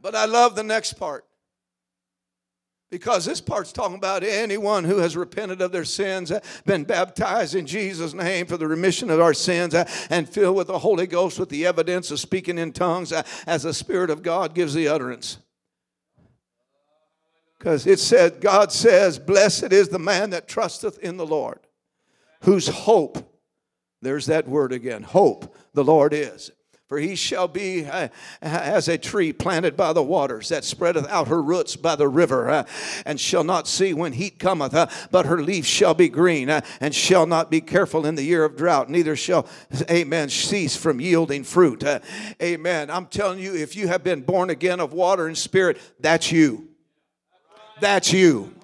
[0.00, 1.25] But I love the next part.
[2.90, 7.56] Because this part's talking about anyone who has repented of their sins, uh, been baptized
[7.56, 11.08] in Jesus' name for the remission of our sins, uh, and filled with the Holy
[11.08, 14.72] Ghost with the evidence of speaking in tongues uh, as the Spirit of God gives
[14.72, 15.38] the utterance.
[17.58, 21.58] Because it said, God says, Blessed is the man that trusteth in the Lord,
[22.42, 23.40] whose hope,
[24.00, 26.52] there's that word again, hope the Lord is.
[26.88, 28.08] For he shall be uh,
[28.40, 32.48] as a tree planted by the waters that spreadeth out her roots by the river,
[32.48, 32.64] uh,
[33.04, 36.60] and shall not see when heat cometh, uh, but her leaf shall be green, uh,
[36.80, 39.48] and shall not be careful in the year of drought, neither shall,
[39.90, 41.82] amen, cease from yielding fruit.
[41.82, 41.98] Uh,
[42.40, 42.88] amen.
[42.88, 46.68] I'm telling you, if you have been born again of water and spirit, that's you.
[47.80, 48.56] That's you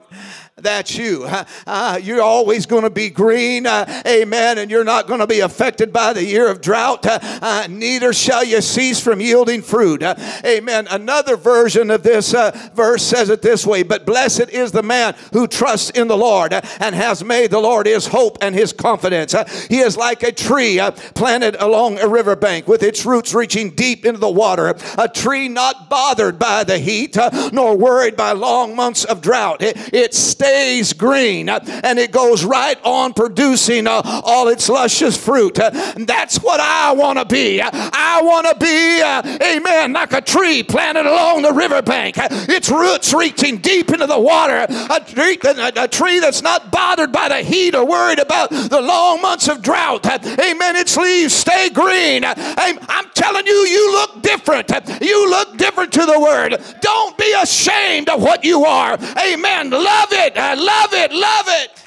[0.62, 1.24] that's you.
[1.66, 5.40] Uh, you're always going to be green, uh, amen, and you're not going to be
[5.40, 7.04] affected by the year of drought.
[7.04, 10.02] Uh, uh neither shall you cease from yielding fruit.
[10.02, 10.86] Uh, amen.
[10.90, 15.14] Another version of this uh, verse says it this way But blessed is the man
[15.32, 19.34] who trusts in the Lord and has made the Lord his hope and his confidence.
[19.68, 20.80] he is like a tree
[21.14, 25.90] planted along a riverbank with its roots reaching deep into the water, a tree not
[25.90, 27.16] bothered by the heat
[27.52, 29.62] nor worried by long months of drought.
[29.62, 30.51] It, it stays
[30.92, 35.58] green uh, and it goes right on producing uh, all its luscious fruit.
[35.58, 35.70] Uh,
[36.06, 37.60] that's what I want to be.
[37.62, 39.00] I want to be,
[39.44, 44.66] amen, like a tree planted along the riverbank, its roots reaching deep into the water,
[44.68, 49.20] a tree, a tree that's not bothered by the heat or worried about the long
[49.20, 50.06] months of drought.
[50.06, 50.76] Amen.
[50.76, 52.24] Its leaves stay green.
[52.24, 54.70] I'm telling you, you look different.
[55.00, 56.56] You look different to the word.
[56.80, 58.98] Don't be ashamed of what you are.
[59.18, 59.70] Amen.
[59.70, 61.12] Love it I love it.
[61.12, 61.82] Love it.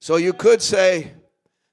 [0.00, 1.12] So you could say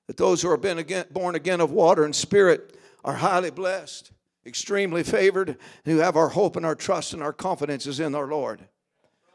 [0.08, 4.12] that those who are been again, born again of water and spirit are highly blessed,
[4.46, 8.28] extremely favored, who have our hope and our trust and our confidence is in our
[8.28, 8.68] Lord.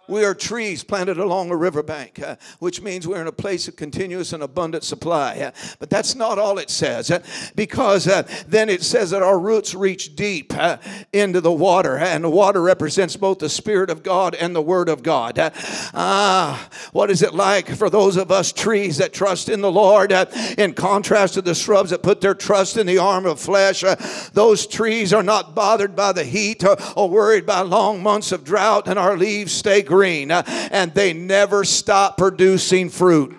[0.08, 3.76] We are trees planted along a riverbank, uh, which means we're in a place of
[3.76, 5.38] continuous and abundant supply.
[5.38, 7.22] Uh, but that's not all it says, uh,
[7.54, 10.78] because uh, then it says that our roots reach deep uh,
[11.12, 14.88] into the water, and the water represents both the Spirit of God and the Word
[14.88, 15.38] of God.
[15.38, 15.50] Uh,
[15.92, 20.10] ah, what is it like for those of us trees that trust in the Lord,
[20.56, 23.84] in contrast to the shrubs that put their trust in the arm of flesh?
[24.32, 28.42] those trees are not bothered by the heat or, or worried by long months of
[28.42, 33.36] drought, and our leaves stay green green, uh, and they never stop producing fruit.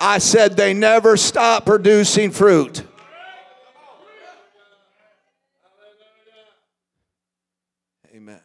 [0.00, 2.82] I said they never stop producing fruit.
[8.14, 8.40] Amen.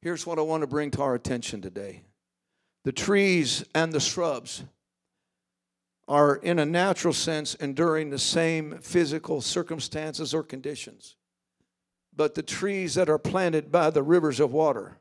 [0.00, 2.02] Here's what I want to bring to our attention today
[2.82, 4.64] the trees and the shrubs
[6.08, 11.14] are, in a natural sense, enduring the same physical circumstances or conditions.
[12.12, 14.98] But the trees that are planted by the rivers of water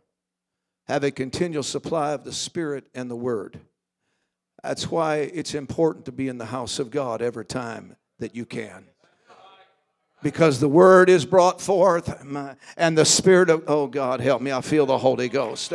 [0.91, 3.61] have a continual supply of the Spirit and the Word.
[4.61, 8.45] That's why it's important to be in the house of God every time that you
[8.45, 8.87] can.
[10.21, 12.23] Because the word is brought forth
[12.77, 15.73] and the spirit of, oh God, help me, I feel the Holy Ghost.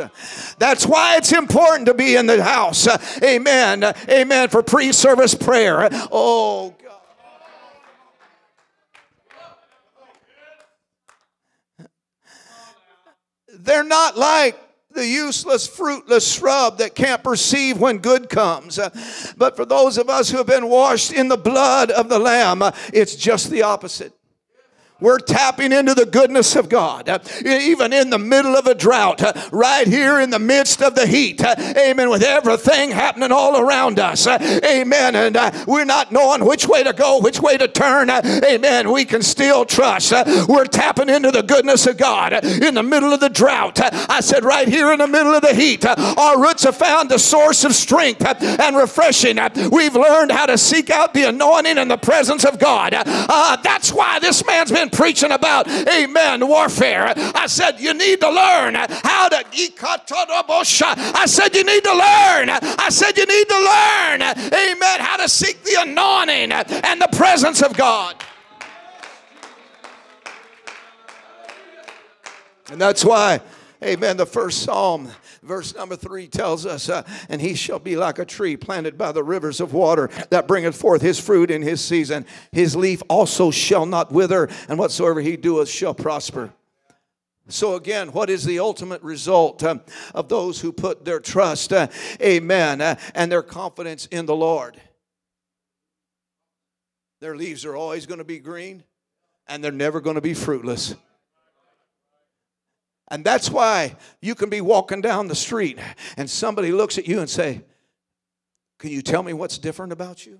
[0.57, 2.87] That's why it's important to be in the house.
[3.21, 3.83] Amen.
[4.07, 4.47] Amen.
[4.47, 5.89] For pre service prayer.
[6.11, 6.73] Oh
[11.79, 11.89] God.
[13.49, 14.57] They're not like
[14.97, 18.79] the useless, fruitless shrub that can't perceive when good comes.
[18.79, 18.89] Uh,
[19.37, 22.63] but for those of us who have been washed in the blood of the Lamb,
[22.63, 24.16] uh, it's just the opposite.
[24.99, 29.21] We're tapping into the goodness of God, uh, even in the middle of a drought,
[29.21, 31.43] uh, right here in the midst of the heat.
[31.43, 32.09] Uh, amen.
[32.09, 34.25] With everything happening all around us.
[34.25, 35.15] Uh, amen.
[35.15, 38.09] And uh, we're not knowing which way to go, which way to turn.
[38.09, 38.91] Uh, amen.
[38.91, 40.11] We can still trust.
[40.47, 43.79] We're tapping into the goodness of God in the middle of the drought.
[44.09, 47.19] I said, right here in the middle of the heat, our roots have found the
[47.19, 49.37] source of strength and refreshing.
[49.71, 52.93] We've learned how to seek out the anointing and the presence of God.
[52.93, 57.13] That's why this man's been been preaching about, amen, warfare.
[57.15, 59.37] I said, you need to learn how to.
[59.47, 62.49] I said, you need to learn.
[62.49, 64.21] I said, you need to learn,
[64.53, 68.15] amen, how to seek the anointing and the presence of God.
[72.69, 73.39] And that's why,
[73.83, 75.09] amen, the first psalm
[75.47, 79.13] Verse number three tells us, uh, and he shall be like a tree planted by
[79.13, 82.25] the rivers of water that bringeth forth his fruit in his season.
[82.51, 86.51] His leaf also shall not wither, and whatsoever he doeth shall prosper.
[87.47, 89.77] So, again, what is the ultimate result uh,
[90.13, 91.87] of those who put their trust, uh,
[92.21, 94.81] amen, uh, and their confidence in the Lord?
[97.21, 98.83] Their leaves are always going to be green,
[99.47, 100.93] and they're never going to be fruitless.
[103.09, 105.79] And that's why you can be walking down the street
[106.17, 107.61] and somebody looks at you and say,
[108.79, 110.39] Can you tell me what's different about you?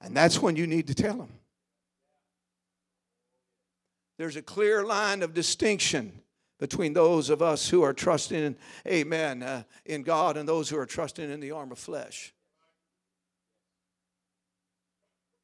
[0.00, 1.32] And that's when you need to tell them.
[4.16, 6.12] There's a clear line of distinction
[6.58, 8.56] between those of us who are trusting, in,
[8.86, 12.34] amen, uh, in God and those who are trusting in the arm of flesh.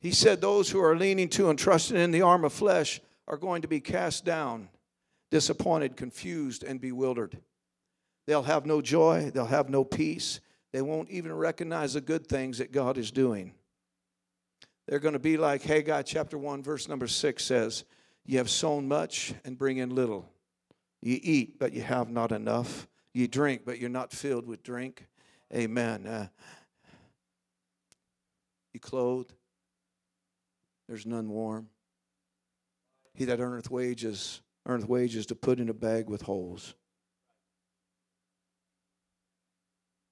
[0.00, 3.36] He said, Those who are leaning to and trusting in the arm of flesh are
[3.36, 4.68] going to be cast down,
[5.30, 7.38] disappointed, confused, and bewildered.
[8.26, 10.40] They'll have no joy, they'll have no peace,
[10.72, 13.54] they won't even recognize the good things that God is doing.
[14.86, 17.84] They're going to be like Haggai chapter 1, verse number 6 says,
[18.26, 20.28] You have sown much and bring in little.
[21.00, 22.86] You eat, but you have not enough.
[23.12, 25.06] You drink, but you're not filled with drink.
[25.54, 26.06] Amen.
[26.06, 26.28] Uh,
[28.72, 29.28] you clothe,
[30.88, 31.68] there's none warm.
[33.14, 36.74] He that earneth wages, earneth wages to put in a bag with holes.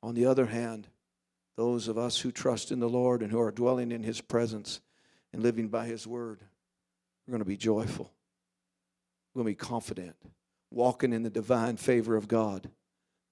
[0.02, 0.88] On the other hand,
[1.56, 4.80] those of us who trust in the Lord and who are dwelling in His presence
[5.32, 6.40] and living by His word,
[7.26, 8.12] we're going to be joyful.
[9.34, 10.16] We're going to be confident,
[10.70, 12.70] walking in the divine favor of God.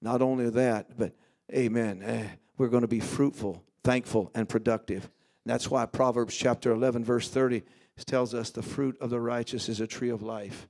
[0.01, 1.13] Not only that, but
[1.53, 5.09] amen, eh, we're going to be fruitful, thankful, and productive.
[5.45, 7.63] And that's why Proverbs chapter 11, verse 30
[8.05, 10.67] tells us the fruit of the righteous is a tree of life.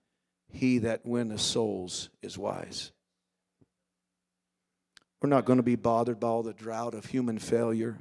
[0.49, 2.91] He that winneth souls is wise.
[5.21, 7.99] We're not going to be bothered by all the drought of human failure,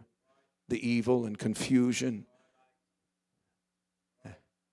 [0.69, 2.27] the evil and confusion.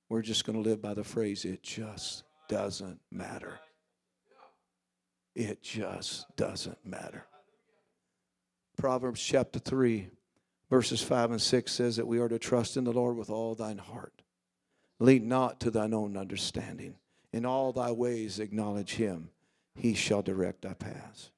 [0.10, 3.60] We're just going to live by the phrase, it just doesn't matter.
[5.36, 7.26] It just doesn't matter.
[8.78, 10.10] Proverbs chapter 3,
[10.70, 13.56] verses 5 and 6 says that we are to trust in the Lord with all
[13.56, 14.22] thine heart
[15.00, 16.96] Lean not to thine own understanding.
[17.32, 19.30] In all thy ways acknowledge him.
[19.76, 21.30] He shall direct thy paths.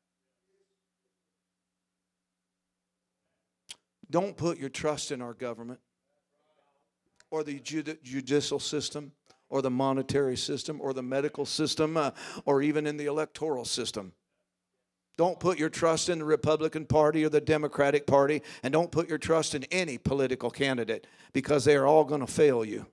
[4.09, 5.79] Don't put your trust in our government
[7.29, 9.11] or the judicial system
[9.49, 12.11] or the monetary system or the medical system uh,
[12.45, 14.13] or even in the electoral system.
[15.19, 19.09] Don't put your trust in the Republican Party or the Democratic Party, and don't put
[19.09, 22.85] your trust in any political candidate because they are all going to fail you.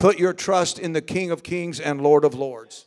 [0.00, 2.86] Put your trust in the King of Kings and Lord of Lords.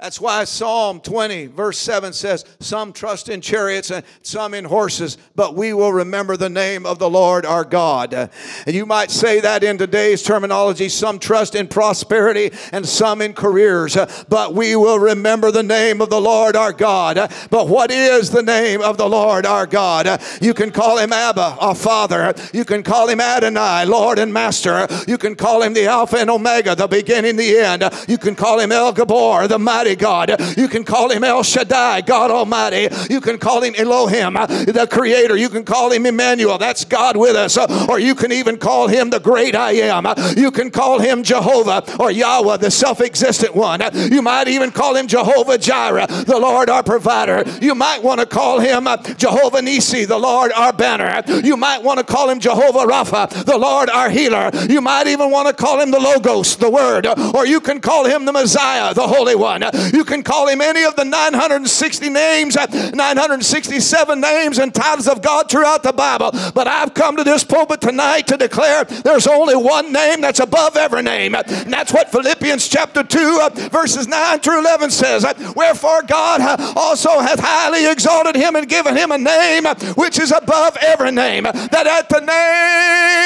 [0.00, 5.18] That's why Psalm 20, verse 7 says, Some trust in chariots and some in horses,
[5.34, 8.14] but we will remember the name of the Lord our God.
[8.14, 13.32] And you might say that in today's terminology some trust in prosperity and some in
[13.32, 13.96] careers,
[14.28, 17.16] but we will remember the name of the Lord our God.
[17.50, 20.22] But what is the name of the Lord our God?
[20.40, 22.34] You can call him Abba, our Father.
[22.52, 24.86] You can call him Adonai, Lord and Master.
[25.08, 27.82] You can call him the Alpha and Omega, the beginning, the end.
[28.06, 30.56] You can call him El Gibbor, the mighty Almighty God.
[30.58, 32.88] You can call him El Shaddai, God Almighty.
[33.10, 35.36] You can call him Elohim, the Creator.
[35.36, 37.56] You can call him Emmanuel, that's God with us.
[37.88, 40.06] Or you can even call him the great I am.
[40.36, 43.80] You can call him Jehovah or Yahweh, the self existent one.
[43.94, 47.44] You might even call him Jehovah Jireh, the Lord our provider.
[47.60, 48.86] You might want to call him
[49.16, 51.22] Jehovah Nisi, the Lord our banner.
[51.42, 54.50] You might want to call him Jehovah Rapha, the Lord our healer.
[54.68, 57.06] You might even want to call him the Logos, the Word.
[57.34, 59.62] Or you can call him the Messiah, the Holy One.
[59.92, 65.22] You can call him any of the 960 names, uh, 967 names and titles of
[65.22, 66.30] God throughout the Bible.
[66.54, 70.76] But I've come to this pulpit tonight to declare there's only one name that's above
[70.76, 71.34] every name.
[71.34, 75.24] Uh, and that's what Philippians chapter 2, uh, verses 9 through 11 says.
[75.54, 76.40] Wherefore God
[76.76, 79.64] also hath highly exalted him and given him a name
[79.96, 83.17] which is above every name, that at the name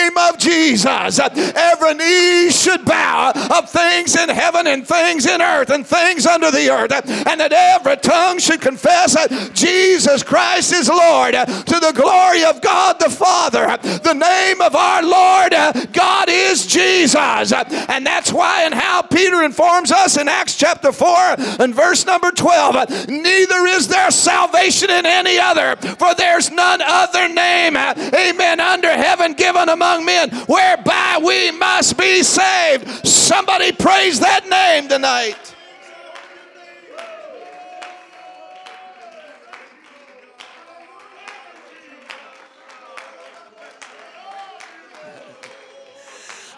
[0.62, 6.26] Jesus every knee should bow of things in heaven and things in earth and things
[6.26, 11.80] under the earth, and that every tongue should confess that Jesus Christ is Lord to
[11.80, 13.76] the glory of God the Father.
[13.82, 15.52] The name of our Lord
[15.92, 17.52] God is Jesus.
[17.52, 21.08] And that's why and how Peter informs us in Acts chapter 4
[21.60, 27.28] and verse number 12 neither is there salvation in any other, for there's none other
[27.28, 33.06] name, amen, under heaven given among men whereby we must be saved.
[33.06, 35.51] Somebody praise that name tonight.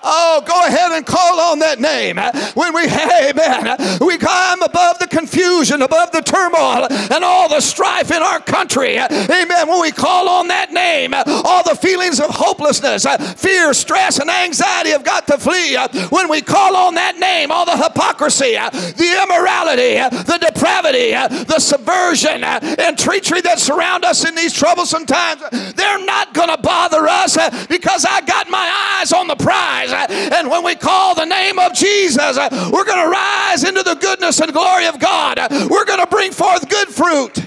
[0.06, 2.16] Oh, go ahead and call on that name.
[2.54, 8.10] When we, amen, we climb above the confusion, above the turmoil, and all the strife
[8.10, 8.98] in our country.
[8.98, 9.68] Amen.
[9.68, 13.06] When we call on that name, all the feelings of hopelessness,
[13.40, 15.76] fear, stress, and anxiety have got to flee.
[16.10, 21.12] When we call on that name, all the hypocrisy, the immorality, the depravity,
[21.44, 25.42] the subversion, and treachery that surround us in these troublesome times,
[25.74, 27.38] they're not going to bother us
[27.68, 29.92] because I got my eyes on the prize.
[29.94, 33.82] Uh, and when we call the name of Jesus, uh, we're going to rise into
[33.82, 35.38] the goodness and glory of God.
[35.38, 37.46] Uh, we're going to bring forth good fruit.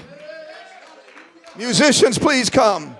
[1.56, 2.97] Musicians, please come.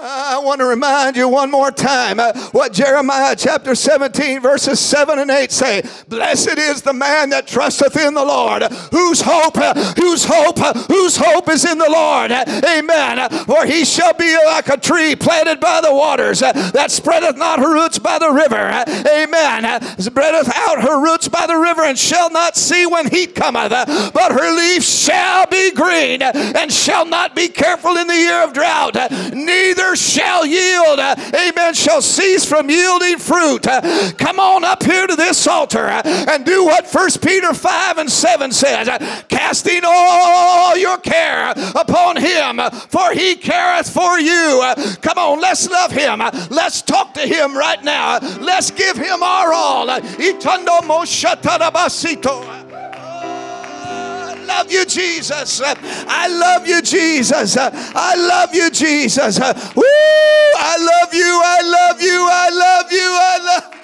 [0.00, 5.18] I want to remind you one more time uh, what Jeremiah chapter 17, verses 7
[5.18, 5.82] and 8 say.
[6.08, 10.72] Blessed is the man that trusteth in the Lord, whose hope, uh, whose hope, uh,
[10.84, 12.30] whose hope is in the Lord.
[12.30, 13.28] Amen.
[13.46, 17.72] For he shall be like a tree planted by the waters that spreadeth not her
[17.72, 18.84] roots by the river.
[19.08, 19.82] Amen.
[19.98, 24.32] Spreadeth out her roots by the river and shall not see when heat cometh, but
[24.32, 28.94] her leaf shall be green and shall not be careful in the year of drought.
[29.32, 33.66] Neither shall yield, uh, amen, shall cease from yielding fruit.
[33.66, 37.98] Uh, come on up here to this altar uh, and do what First Peter 5
[37.98, 38.88] and 7 says
[39.28, 44.62] casting all your care upon him, for he careth for you.
[45.00, 46.20] Come on, let's love him.
[46.50, 48.18] Let's talk to him right now.
[48.40, 49.86] Let's give him our all
[54.48, 55.60] love you, Jesus.
[55.62, 57.56] I love you, Jesus.
[57.56, 59.38] I love you, Jesus.
[59.38, 59.82] Woo!
[60.60, 61.40] I love you.
[61.44, 62.26] I love you.
[62.28, 62.98] I love you.
[63.00, 63.77] I love